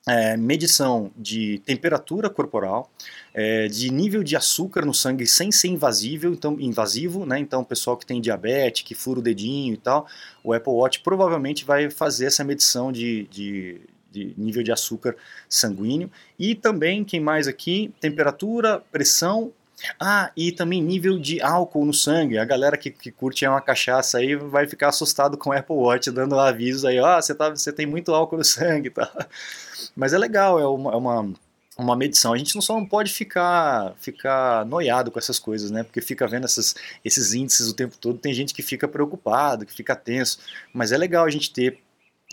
é, 0.07 0.37
medição 0.37 1.11
de 1.17 1.61
temperatura 1.64 2.29
corporal, 2.29 2.91
é, 3.33 3.69
de 3.69 3.91
nível 3.91 4.23
de 4.23 4.37
açúcar 4.37 4.85
no 4.85 4.93
sangue 4.93 5.26
sem 5.26 5.50
ser 5.50 5.69
invasível, 5.69 6.33
então 6.33 6.61
invasivo, 6.61 7.25
né? 7.25 7.38
Então, 7.38 7.62
o 7.62 7.64
pessoal 7.64 7.97
que 7.97 8.05
tem 8.05 8.21
diabetes, 8.21 8.83
que 8.83 8.95
fura 8.95 9.21
o 9.21 9.23
dedinho 9.23 9.73
e 9.73 9.76
tal, 9.79 10.07
o 10.43 10.53
Apple 10.53 10.73
Watch 10.73 11.00
provavelmente 11.00 11.64
vai 11.64 11.88
fazer 11.91 12.26
essa 12.26 12.45
medição 12.45 12.93
de, 12.93 13.26
de, 13.31 13.81
de 14.14 14.35
nível 14.38 14.62
de 14.62 14.73
açúcar 14.73 15.16
sanguíneo. 15.49 16.11
E 16.38 16.54
também, 16.54 17.04
quem 17.04 17.21
mais 17.21 17.49
aqui? 17.49 17.92
Temperatura, 18.00 18.83
pressão. 18.92 19.52
Ah, 19.99 20.30
e 20.37 20.52
também 20.52 20.80
nível 20.80 21.18
de 21.18 21.42
álcool 21.42 21.85
no 21.85 21.92
sangue. 21.92 22.38
A 22.38 22.44
galera 22.44 22.76
que, 22.76 22.90
que 22.90 23.11
curte 23.11 23.47
uma 23.47 23.61
cachaça 23.61 24.18
aí 24.18 24.37
vai 24.37 24.66
ficar 24.66 24.88
assustado 24.88 25.37
com 25.37 25.50
o 25.50 25.52
Apple 25.52 25.75
Watch, 25.75 26.11
dando 26.11 26.38
avisos 26.38 26.85
aí, 26.85 26.99
ó, 27.00 27.18
oh, 27.18 27.23
você, 27.23 27.35
tá, 27.35 27.50
você 27.50 27.73
tem 27.73 27.85
muito 27.85 28.14
álcool 28.14 28.38
no 28.38 28.44
sangue 28.44 28.90
tá? 28.90 29.11
Mas 29.97 30.12
é 30.12 30.18
legal, 30.18 30.61
é 30.61 30.66
uma, 30.66 30.92
é 30.92 30.97
uma 30.97 31.35
uma 31.76 31.97
medição. 31.97 32.33
A 32.33 32.38
gente 32.38 32.54
não 32.54 32.62
só 32.62 32.75
não 32.75 32.87
pode 32.87 33.12
ficar 33.12 33.94
ficar 33.99 34.64
noiado 34.66 35.11
com 35.11 35.18
essas 35.18 35.38
coisas, 35.38 35.71
né? 35.71 35.83
Porque 35.83 36.00
fica 36.00 36.26
vendo 36.26 36.44
essas, 36.44 36.75
esses 37.04 37.35
índices 37.35 37.68
o 37.68 37.75
tempo 37.75 37.97
todo. 37.99 38.18
Tem 38.18 38.33
gente 38.33 38.54
que 38.54 38.62
fica 38.62 38.87
preocupado, 38.87 39.66
que 39.66 39.73
fica 39.73 39.97
tenso. 39.97 40.38
Mas 40.73 40.92
é 40.92 40.97
legal 40.97 41.25
a 41.25 41.30
gente 41.30 41.52
ter 41.52 41.78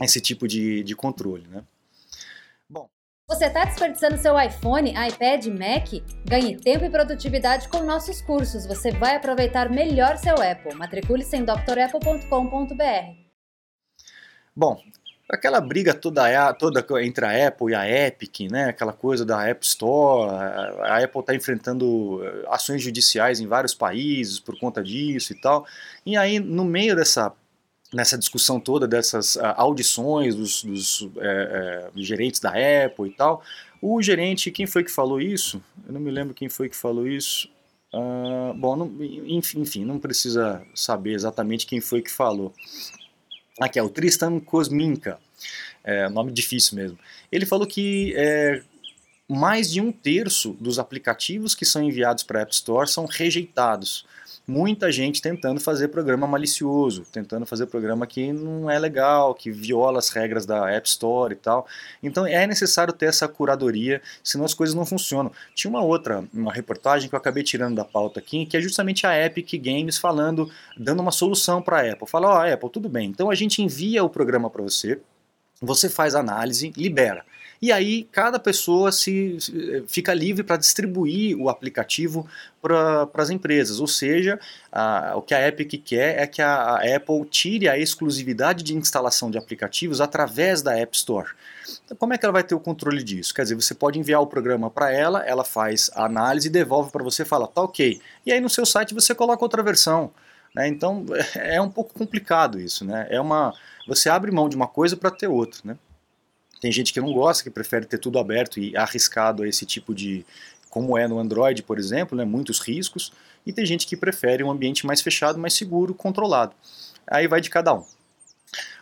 esse 0.02 0.22
tipo 0.22 0.48
de, 0.48 0.84
de 0.84 0.96
controle, 0.96 1.48
né? 1.48 1.64
Bom. 2.72 2.90
Você 3.28 3.46
está 3.46 3.66
desperdiçando 3.66 4.18
seu 4.18 4.40
iPhone, 4.40 4.92
iPad, 4.92 5.46
Mac? 5.48 5.90
Ganhe 6.26 6.58
tempo 6.58 6.86
e 6.86 6.90
produtividade 6.90 7.68
com 7.68 7.84
nossos 7.84 8.22
cursos. 8.22 8.66
Você 8.66 8.92
vai 8.92 9.18
aproveitar 9.18 9.70
melhor 9.70 10.18
seu 10.18 10.36
Apple. 10.36 10.74
Matricule-se 10.76 11.36
em 11.36 11.44
drapple.com.br. 11.44 13.22
Bom, 14.56 14.82
aquela 15.30 15.60
briga 15.60 15.94
toda, 15.94 16.54
toda 16.54 16.86
entre 17.04 17.26
a 17.26 17.48
Apple 17.48 17.72
e 17.72 17.76
a 17.76 17.90
Epic, 17.90 18.50
né? 18.50 18.66
Aquela 18.66 18.94
coisa 18.94 19.26
da 19.26 19.46
App 19.46 19.66
Store, 19.66 20.30
a 20.82 21.04
Apple 21.04 21.20
está 21.20 21.36
enfrentando 21.36 22.24
eh, 22.24 22.46
ações 22.50 22.82
judiciais 22.82 23.42
em 23.42 23.48
vários 23.48 23.74
países 23.74 24.40
por 24.40 24.58
conta 24.58 24.82
disso 24.82 25.34
e 25.34 25.42
tal. 25.42 25.66
E 26.06 26.16
aí, 26.16 26.40
no 26.40 26.64
meio 26.64 26.96
dessa 26.96 27.34
nessa 27.94 28.18
discussão 28.18 28.60
toda 28.60 28.88
dessas 28.88 29.36
uh, 29.36 29.54
audições 29.58 30.36
dos, 30.36 30.64
dos 30.64 31.10
é, 31.18 31.90
é, 31.96 32.02
gerentes 32.02 32.40
da 32.40 32.50
Apple 32.50 33.10
e 33.10 33.14
tal, 33.14 33.44
o 33.82 34.02
gerente, 34.02 34.52
quem 34.52 34.68
foi 34.68 34.84
que 34.84 34.92
falou 34.92 35.20
isso? 35.20 35.62
Eu 35.88 35.94
não 35.94 36.00
me 36.00 36.12
lembro 36.12 36.34
quem 36.34 36.48
foi 36.48 36.70
que 36.70 36.76
falou 36.76 37.08
isso. 37.08 37.50
Uh, 37.94 38.54
bom, 38.54 38.76
não, 38.76 38.88
enfim, 39.26 39.60
enfim, 39.60 39.84
não 39.84 40.00
precisa 40.00 40.62
saber 40.74 41.14
exatamente 41.14 41.66
quem 41.66 41.82
foi 41.82 42.02
que 42.02 42.12
falou. 42.12 42.54
Aqui 43.60 43.78
é 43.78 43.84
o 43.84 43.90
Tristan 43.90 44.40
Kosminka, 44.40 45.20
é, 45.84 46.08
nome 46.08 46.32
difícil 46.32 46.78
mesmo. 46.78 46.98
Ele 47.32 47.46
falou 47.46 47.68
que 47.68 48.14
é, 48.16 48.64
mais 49.28 49.70
de 49.70 49.82
um 49.82 49.92
terço 49.92 50.56
dos 50.60 50.80
aplicativos 50.80 51.56
que 51.56 51.66
são 51.66 51.82
enviados 51.82 52.24
para 52.24 52.40
a 52.40 52.42
App 52.44 52.54
Store 52.54 52.88
são 52.88 53.06
rejeitados. 53.06 54.06
Muita 54.52 54.92
gente 54.92 55.22
tentando 55.22 55.62
fazer 55.62 55.88
programa 55.88 56.28
malicioso, 56.28 57.06
tentando 57.10 57.46
fazer 57.46 57.68
programa 57.68 58.06
que 58.06 58.34
não 58.34 58.70
é 58.70 58.78
legal, 58.78 59.34
que 59.34 59.50
viola 59.50 59.98
as 59.98 60.10
regras 60.10 60.46
da 60.46 60.70
App 60.70 60.86
Store 60.90 61.34
e 61.34 61.38
tal. 61.38 61.66
Então 62.04 62.28
é 62.28 62.46
necessário 62.46 62.92
ter 62.92 63.06
essa 63.06 63.30
curadoria, 63.30 64.02
senão 64.22 64.44
as 64.44 64.54
coisas 64.54 64.76
não 64.76 64.86
funcionam. 64.86 65.32
Tinha 65.56 65.72
uma 65.72 65.82
outra, 65.82 66.26
uma 66.34 66.52
reportagem 66.52 67.08
que 67.08 67.16
eu 67.16 67.18
acabei 67.18 67.44
tirando 67.44 67.78
da 67.78 67.86
pauta 67.86 68.20
aqui, 68.20 68.46
que 68.46 68.58
é 68.58 68.62
justamente 68.62 69.08
a 69.08 69.26
Epic 69.26 69.54
Games 69.54 69.98
falando, 69.98 70.52
dando 70.78 71.00
uma 71.02 71.14
solução 71.14 71.62
para 71.62 71.78
a 71.78 71.94
Apple. 71.94 72.10
Fala, 72.10 72.28
ó, 72.28 72.40
oh, 72.40 72.54
Apple, 72.54 72.70
tudo 72.70 72.90
bem, 72.90 73.08
então 73.08 73.32
a 73.32 73.36
gente 73.36 73.62
envia 73.62 74.04
o 74.04 74.10
programa 74.10 74.50
para 74.50 74.62
você, 74.62 75.00
você 75.62 75.88
faz 75.88 76.14
análise, 76.14 76.74
libera. 76.76 77.24
E 77.62 77.72
aí 77.72 78.06
cada 78.12 78.40
pessoa 78.40 78.92
se, 78.92 79.38
fica 79.88 80.16
livre 80.16 80.44
para 80.44 80.58
distribuir 80.58 81.38
o 81.38 81.48
aplicativo 81.48 82.28
para 82.60 83.08
as 83.14 83.30
empresas. 83.30 83.80
Ou 83.80 83.86
seja, 83.86 84.40
a, 84.72 85.14
o 85.16 85.22
que 85.22 85.36
a 85.36 85.48
Epic 85.48 85.84
quer 85.86 86.20
é 86.20 86.26
que 86.26 86.42
a, 86.42 86.56
a, 86.56 86.96
Apple 86.96 87.24
tire 87.30 87.70
a 87.70 87.78
exclusividade 87.78 88.64
de 88.64 88.76
instalação 88.76 89.30
de 89.30 89.38
aplicativos 89.38 90.02
através 90.02 90.64
da 90.64 90.76
App 90.76 90.98
Store. 90.98 91.30
Então, 91.86 91.96
como 91.96 92.14
é 92.14 92.18
que 92.18 92.26
ela 92.26 92.34
vai 92.34 92.44
ter 92.44 92.56
o 92.56 92.60
controle 92.60 93.04
disso? 93.04 93.32
Quer 93.32 93.44
dizer, 93.44 93.54
você 93.54 93.76
pode 93.76 94.00
enviar 94.00 94.22
o 94.22 94.28
programa 94.28 94.72
para 94.72 94.92
ela, 94.92 95.24
ela 95.24 95.44
faz 95.44 95.92
a 95.94 96.06
análise 96.06 96.48
e 96.48 96.52
devolve 96.52 96.92
para 96.92 97.04
você 97.04 97.22
e 97.22 97.26
fala, 97.26 97.48
tá 97.48 97.62
ok. 97.62 98.02
E 98.26 98.32
aí 98.32 98.42
no 98.42 98.50
seu 98.50 98.66
site 98.66 98.96
você 98.96 99.14
coloca 99.14 99.46
outra 99.46 99.62
versão. 99.62 100.12
Né? 100.56 100.68
Então 100.68 101.06
é 101.36 101.62
um 101.62 101.70
pouco 101.70 101.94
complicado 101.94 102.60
isso. 102.60 102.84
Né? 102.84 103.06
É 103.12 103.22
uma, 103.22 103.54
você 103.88 104.10
abre 104.10 104.32
mão 104.32 104.50
de 104.50 104.56
uma 104.56 104.68
coisa 104.68 104.98
para 104.98 105.12
ter 105.12 105.28
outra. 105.28 105.62
Né? 105.64 105.78
Tem 106.62 106.72
gente 106.72 106.94
que 106.94 107.02
não 107.02 107.12
gosta, 107.12 107.44
que 107.44 107.50
prefere 107.50 107.86
ter 107.86 107.98
tudo 107.98 108.20
aberto 108.20 108.60
e 108.60 108.78
arriscado 108.78 109.44
a 109.44 109.48
esse 109.48 109.66
tipo 109.66 109.94
de, 109.94 110.24
como 110.70 110.96
é 110.98 111.08
no 111.08 111.20
Android, 111.20 111.64
por 111.64 111.80
exemplo, 111.80 112.16
né, 112.16 112.24
muitos 112.24 112.60
riscos, 112.60 113.12
e 113.46 113.52
tem 113.52 113.66
gente 113.66 113.88
que 113.88 113.98
prefere 113.98 114.44
um 114.44 114.52
ambiente 114.52 114.86
mais 114.86 115.02
fechado, 115.02 115.40
mais 115.40 115.56
seguro, 115.56 115.96
controlado. 115.96 116.54
Aí 117.08 117.28
vai 117.28 117.42
de 117.42 117.50
cada 117.50 117.74
um. 117.74 117.84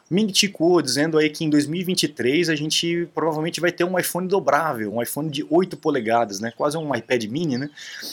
Ming 0.10 0.34
Chico 0.34 0.82
dizendo 0.82 1.18
aí 1.20 1.30
que 1.30 1.46
em 1.46 1.50
2023 1.50 2.50
a 2.50 2.56
gente 2.56 3.08
provavelmente 3.14 3.62
vai 3.62 3.72
ter 3.72 3.84
um 3.84 3.98
iPhone 3.98 4.28
dobrável, 4.28 4.94
um 4.94 5.02
iPhone 5.02 5.30
de 5.30 5.46
8 5.48 5.78
polegadas, 5.78 6.40
né? 6.40 6.52
Quase 6.58 6.78
um 6.78 6.96
iPad 6.96 7.24
mini, 7.26 7.60
né? 7.60 7.70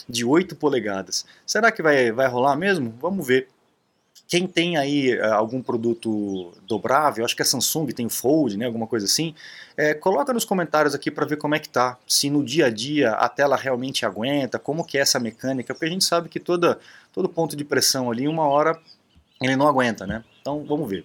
De 0.06 0.22
8 0.22 0.54
polegadas. 0.56 1.24
Será 1.46 1.72
que 1.72 1.82
vai, 1.82 2.12
vai 2.12 2.28
rolar 2.28 2.54
mesmo? 2.54 2.94
Vamos 3.00 3.26
ver. 3.26 3.48
Quem 4.28 4.46
tem 4.46 4.76
aí 4.76 5.16
uh, 5.16 5.34
algum 5.34 5.62
produto 5.62 6.52
dobrável, 6.66 7.24
acho 7.24 7.36
que 7.36 7.42
a 7.42 7.44
Samsung 7.44 7.86
tem 7.88 8.06
o 8.06 8.10
Fold, 8.10 8.56
né, 8.56 8.66
alguma 8.66 8.86
coisa 8.86 9.06
assim, 9.06 9.34
é, 9.76 9.94
coloca 9.94 10.32
nos 10.32 10.44
comentários 10.44 10.94
aqui 10.94 11.10
para 11.10 11.24
ver 11.24 11.36
como 11.36 11.54
é 11.54 11.58
que 11.58 11.68
tá, 11.68 11.96
se 12.08 12.28
no 12.28 12.44
dia 12.44 12.66
a 12.66 12.70
dia 12.70 13.12
a 13.12 13.28
tela 13.28 13.56
realmente 13.56 14.04
aguenta, 14.04 14.58
como 14.58 14.84
que 14.84 14.98
é 14.98 15.00
essa 15.02 15.20
mecânica, 15.20 15.72
porque 15.72 15.86
a 15.86 15.90
gente 15.90 16.04
sabe 16.04 16.28
que 16.28 16.40
toda, 16.40 16.78
todo 17.12 17.28
ponto 17.28 17.54
de 17.54 17.64
pressão 17.64 18.10
ali, 18.10 18.26
uma 18.26 18.46
hora 18.48 18.76
ele 19.40 19.54
não 19.54 19.68
aguenta, 19.68 20.06
né? 20.06 20.24
Então 20.40 20.64
vamos 20.64 20.88
ver. 20.88 21.04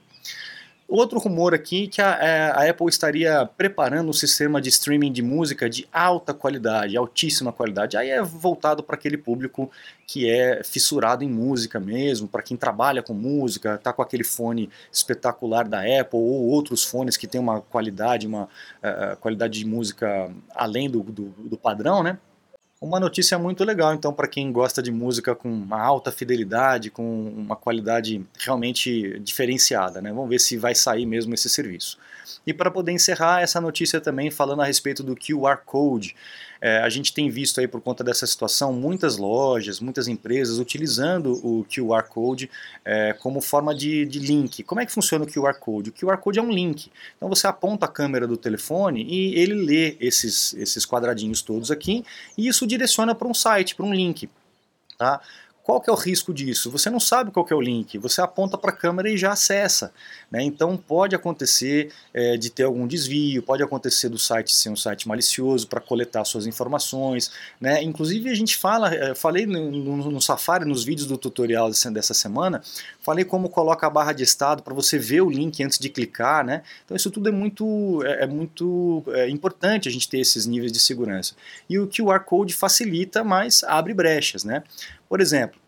Outro 0.94 1.20
rumor 1.20 1.54
aqui 1.54 1.88
que 1.88 2.02
a, 2.02 2.18
é, 2.22 2.52
a, 2.52 2.70
Apple 2.70 2.90
estaria 2.90 3.50
preparando 3.56 4.10
um 4.10 4.14
sistema 4.14 4.60
de 4.60 4.68
streaming 4.68 5.10
de 5.10 5.22
música 5.22 5.70
de 5.70 5.88
alta 5.90 6.34
qualidade, 6.34 6.98
altíssima 6.98 7.54
qualidade. 7.54 7.96
Aí 7.96 8.10
é 8.10 8.22
voltado 8.22 8.84
para 8.84 8.96
aquele 8.96 9.16
público 9.16 9.72
que 10.06 10.30
é 10.30 10.62
fissurado 10.66 11.24
em 11.24 11.30
música 11.30 11.80
mesmo, 11.80 12.28
para 12.28 12.42
quem 12.42 12.58
trabalha 12.58 13.02
com 13.02 13.14
música, 13.14 13.78
tá 13.78 13.94
com 13.94 14.02
aquele 14.02 14.26
fone 14.26 14.70
espetacular 14.92 15.66
da 15.66 15.80
Apple 15.80 16.20
ou 16.20 16.50
outros 16.50 16.84
fones 16.84 17.16
que 17.16 17.26
tem 17.26 17.40
uma 17.40 17.62
qualidade, 17.62 18.28
uma 18.28 18.44
uh, 18.44 19.16
qualidade 19.22 19.60
de 19.60 19.66
música 19.66 20.30
além 20.54 20.90
do, 20.90 21.02
do, 21.04 21.30
do 21.30 21.58
padrão, 21.58 22.04
né? 22.04 22.18
Uma 22.82 23.00
notícia 23.00 23.38
muito 23.38 23.64
legal, 23.64 23.94
então, 23.94 24.12
para 24.12 24.28
quem 24.28 24.52
gosta 24.52 24.82
de 24.82 24.92
música 24.92 25.36
com 25.36 25.48
uma 25.48 25.80
alta 25.80 26.12
fidelidade, 26.12 26.90
com 26.90 27.30
uma 27.30 27.56
qualidade 27.56 28.26
realmente 28.40 29.20
diferenciada. 29.20 30.02
Né? 30.02 30.12
Vamos 30.12 30.28
ver 30.28 30.40
se 30.40 30.58
vai 30.58 30.74
sair 30.74 31.06
mesmo 31.06 31.32
esse 31.36 31.48
serviço. 31.48 32.00
E 32.46 32.52
para 32.52 32.72
poder 32.72 32.92
encerrar 32.92 33.42
essa 33.42 33.62
notícia 33.62 34.02
também 34.02 34.32
falando 34.32 34.64
a 34.64 34.66
respeito 34.66 35.04
do 35.04 35.16
QR 35.16 35.58
Code. 35.64 36.16
É, 36.62 36.78
a 36.78 36.90
gente 36.90 37.12
tem 37.12 37.28
visto 37.28 37.60
aí 37.60 37.68
por 37.68 37.82
conta 37.82 38.04
dessa 38.04 38.28
situação 38.28 38.72
muitas 38.72 39.18
lojas, 39.18 39.80
muitas 39.80 40.08
empresas 40.08 40.60
utilizando 40.60 41.34
o 41.44 41.66
QR 41.66 42.04
Code 42.04 42.50
é, 42.86 43.14
como 43.14 43.42
forma 43.42 43.74
de, 43.74 44.06
de, 44.06 44.20
link. 44.20 44.62
Como 44.62 44.80
é 44.80 44.86
que 44.86 44.92
funciona 44.92 45.26
o 45.26 45.28
QR 45.28 45.56
Code? 45.56 45.90
O 45.90 45.94
QR 45.94 46.18
Code 46.18 46.38
é 46.38 46.42
um 46.42 46.52
link. 46.52 46.92
Então 47.18 47.28
você 47.28 47.48
aponta 47.48 47.88
a 47.88 47.90
câmera 47.90 48.28
do 48.28 48.38
telefone 48.38 49.04
e 49.04 49.34
ele 49.40 49.56
lê 49.56 49.98
esses, 50.00 50.54
esses 50.54 50.86
quadradinhos 50.86 51.42
todos 51.42 51.72
aqui 51.72 52.06
e 52.38 52.48
isso 52.48 52.68
direciona 52.68 53.16
para 53.16 53.28
um 53.28 53.34
site, 53.34 53.76
para 53.76 53.86
um 53.86 53.94
link. 53.94 54.30
Tá? 55.00 55.20
Qual 55.64 55.80
que 55.80 55.90
é 55.90 55.94
o 55.94 55.96
risco 55.96 56.34
disso? 56.34 56.72
Você 56.72 56.90
não 56.90 57.00
sabe 57.00 57.32
qual 57.32 57.46
que 57.46 57.54
é 57.54 57.56
o 57.56 57.62
link, 57.62 57.98
você 58.00 58.20
aponta 58.20 58.58
para 58.58 58.72
a 58.72 58.76
câmera 58.76 59.10
e 59.10 59.18
já 59.18 59.32
acessa. 59.32 59.94
Né? 60.30 60.42
Então 60.44 60.76
pode 60.76 61.16
acontecer 61.16 61.92
é, 62.14 62.36
de 62.36 62.50
ter 62.50 62.64
algum 62.64 62.88
desvio, 62.88 63.44
pode 63.44 63.62
acontecer 63.62 64.10
do 64.10 64.18
site 64.18 64.56
ser 64.56 64.70
um 64.70 64.76
site 64.76 65.08
malicioso 65.08 65.68
para 65.68 65.80
coletar 65.80 66.26
suas 66.26 66.48
informações. 66.48 67.32
Né? 67.60 67.84
Inclusive 67.84 68.30
a 68.30 68.34
gente 68.34 68.58
fala, 68.58 68.94
é, 68.94 69.14
falei 69.14 69.46
no, 69.46 69.70
no, 69.72 70.12
no, 70.12 70.22
Safari, 70.22 70.66
nos 70.66 70.84
vídeos 70.84 71.08
do 71.08 71.18
tutorial 71.18 71.70
dessa 71.70 72.14
semana, 72.14 72.62
falei 73.00 73.24
como 73.24 73.48
coloca 73.48 73.86
a 73.86 73.90
barra 73.90 74.14
de 74.14 74.24
estado 74.24 74.64
para 74.64 74.74
você 74.74 74.98
ver 74.98 75.22
o 75.22 75.30
link 75.30 75.64
antes 75.64 75.78
de 75.78 75.90
clicar. 75.90 76.44
Né? 76.44 76.64
Então 76.86 76.98
isso 76.98 77.12
tudo 77.12 77.30
é 77.30 77.32
muito, 77.32 78.02
é, 78.04 78.24
é 78.24 78.28
muito 78.28 79.04
é, 79.10 79.30
importante 79.30 79.88
a 79.88 79.92
gente 79.92 80.10
ter 80.10 80.20
esses 80.20 80.48
níveis 80.48 80.72
de 80.72 80.80
segurança. 80.80 81.36
E 81.70 81.78
o 81.78 81.88
QR 81.88 82.22
Code 82.22 82.56
facilita, 82.56 83.24
mas 83.24 83.64
abre 83.64 83.94
brechas. 83.94 84.44
Né? 84.44 84.64
Por 85.12 85.20
exemplo, 85.20 85.60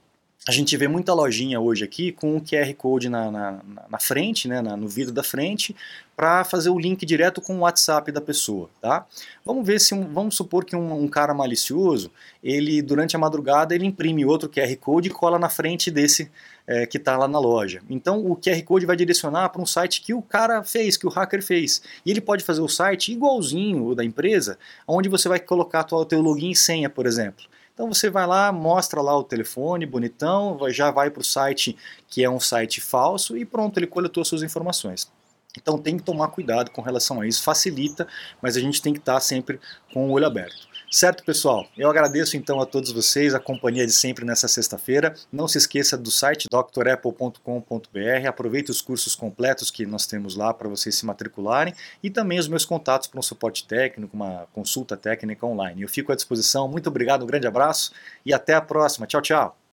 a 0.48 0.54
gente 0.54 0.78
vê 0.78 0.88
muita 0.88 1.14
lojinha 1.14 1.60
hoje 1.60 1.84
aqui 1.84 2.14
com 2.14 2.38
o 2.38 2.42
QR 2.42 2.74
Code 2.76 3.10
na, 3.10 3.30
na, 3.30 3.60
na 3.90 4.00
frente, 4.00 4.48
né, 4.48 4.62
na, 4.62 4.78
no 4.78 4.88
vidro 4.88 5.14
da 5.14 5.22
frente, 5.22 5.76
para 6.16 6.46
fazer 6.46 6.70
o 6.70 6.80
link 6.80 7.06
direto 7.06 7.42
com 7.42 7.58
o 7.58 7.60
WhatsApp 7.60 8.10
da 8.10 8.22
pessoa, 8.22 8.70
tá? 8.82 9.06
Vamos 9.46 9.68
ver 9.68 9.82
se, 9.82 9.94
um, 9.94 10.14
vamos 10.14 10.38
supor 10.38 10.64
que 10.64 10.78
um, 10.78 10.94
um, 10.94 11.10
cara 11.10 11.34
malicioso, 11.34 12.10
ele 12.42 12.82
durante 12.82 13.18
a 13.18 13.20
madrugada 13.20 13.76
ele 13.76 13.86
imprime 13.86 14.24
outro 14.24 14.48
QR 14.48 14.74
Code 14.78 15.10
e 15.10 15.12
cola 15.12 15.38
na 15.38 15.50
frente 15.50 15.92
desse 15.92 16.32
é, 16.66 16.86
que 16.86 16.96
está 16.96 17.18
lá 17.18 17.28
na 17.28 17.38
loja. 17.38 17.82
Então 17.90 18.26
o 18.26 18.38
QR 18.38 18.64
Code 18.64 18.86
vai 18.86 18.96
direcionar 18.96 19.50
para 19.50 19.62
um 19.62 19.66
site 19.66 20.02
que 20.02 20.14
o 20.14 20.22
cara 20.22 20.64
fez, 20.64 20.96
que 20.96 21.06
o 21.06 21.10
hacker 21.10 21.44
fez. 21.44 21.82
E 22.06 22.12
ele 22.12 22.22
pode 22.22 22.46
fazer 22.46 22.62
o 22.62 22.70
site 22.70 23.12
igualzinho 23.12 23.88
o 23.88 23.94
da 23.94 24.06
empresa, 24.06 24.58
onde 24.88 25.10
você 25.10 25.28
vai 25.28 25.42
colocar 25.42 25.86
o 25.92 26.06
teu 26.06 26.22
login 26.22 26.52
e 26.52 26.56
senha, 26.56 26.90
por 26.90 27.06
exemplo. 27.06 27.44
Então 27.74 27.92
você 27.92 28.10
vai 28.10 28.27
lá, 28.27 28.51
mostra 28.51 29.01
lá 29.01 29.18
o 29.18 29.24
telefone 29.24 29.86
bonitão, 29.86 30.58
já 30.70 30.92
vai 30.92 31.10
para 31.10 31.22
o 31.22 31.25
site 31.25 31.75
que 32.08 32.24
é 32.24 32.30
um 32.30 32.39
site 32.39 32.80
falso 32.80 33.36
e 33.36 33.44
pronto, 33.44 33.77
ele 33.77 33.88
coletou 33.88 34.24
suas 34.24 34.44
informações. 34.44 35.12
Então 35.58 35.77
tem 35.77 35.98
que 35.98 36.03
tomar 36.03 36.27
cuidado 36.30 36.72
com 36.72 36.82
relação 36.82 37.22
a 37.22 37.27
isso, 37.27 37.44
facilita, 37.44 38.08
mas 38.42 38.56
a 38.56 38.60
gente 38.60 38.82
tem 38.82 38.94
que 38.94 39.00
estar 39.00 39.20
sempre 39.20 39.60
com 39.92 40.10
o 40.10 40.12
olho 40.12 40.25
aberto. 40.25 40.68
Certo, 40.94 41.24
pessoal? 41.24 41.66
Eu 41.76 41.90
agradeço 41.90 42.38
então 42.38 42.62
a 42.62 42.68
todos 42.68 42.92
vocês 42.92 43.34
a 43.34 43.40
companhia 43.40 43.84
de 43.84 43.92
sempre 43.92 44.24
nessa 44.24 44.48
sexta-feira. 44.48 45.16
Não 45.32 45.48
se 45.48 45.58
esqueça 45.58 45.98
do 45.98 46.12
site 46.12 46.48
drapple.com.br. 46.48 48.28
Aproveite 48.28 48.70
os 48.70 48.80
cursos 48.80 49.16
completos 49.16 49.72
que 49.72 49.88
nós 49.88 50.06
temos 50.06 50.36
lá 50.36 50.54
para 50.54 50.70
vocês 50.70 50.94
se 50.94 51.04
matricularem 51.04 51.74
e 52.04 52.12
também 52.12 52.38
os 52.38 52.48
meus 52.48 52.64
contatos 52.64 53.08
para 53.08 53.20
um 53.20 53.24
suporte 53.24 53.68
técnico, 53.68 54.16
uma 54.16 54.46
consulta 54.54 54.96
técnica 54.96 55.48
online. 55.48 55.82
Eu 55.82 55.90
fico 55.90 56.12
à 56.12 56.16
disposição. 56.16 56.68
Muito 56.68 56.90
obrigado, 56.90 57.24
um 57.24 57.28
grande 57.28 57.48
abraço 57.48 57.92
e 58.24 58.32
até 58.32 58.54
a 58.54 58.62
próxima. 58.62 59.08
Tchau, 59.08 59.24
tchau. 59.24 59.62